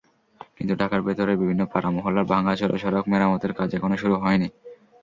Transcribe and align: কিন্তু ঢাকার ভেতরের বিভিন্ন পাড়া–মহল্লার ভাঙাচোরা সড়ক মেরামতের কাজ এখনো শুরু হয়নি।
কিন্তু 0.57 0.73
ঢাকার 0.75 1.01
ভেতরের 1.01 1.39
বিভিন্ন 1.41 1.61
পাড়া–মহল্লার 1.71 2.29
ভাঙাচোরা 2.31 2.77
সড়ক 2.77 3.05
মেরামতের 3.07 3.51
কাজ 3.53 3.69
এখনো 3.77 3.95
শুরু 4.01 4.15
হয়নি। 4.23 4.47